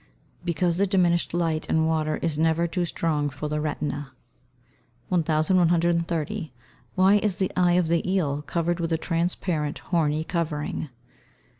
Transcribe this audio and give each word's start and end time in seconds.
Because 0.43 0.77
the 0.77 0.87
diminished 0.87 1.31
light 1.31 1.69
in 1.69 1.85
water 1.85 2.17
is 2.23 2.35
never 2.35 2.65
too 2.65 2.85
strong 2.85 3.29
for 3.29 3.47
the 3.47 3.61
retina. 3.61 4.13
1130. 5.09 6.53
_Why 6.97 7.19
is 7.19 7.35
the 7.35 7.51
eye 7.55 7.73
of 7.73 7.87
the 7.87 8.11
eel 8.11 8.41
covered 8.41 8.79
with 8.79 8.91
a 8.91 8.97
transparent 8.97 9.77
horny 9.93 10.23
covering? 10.23 10.89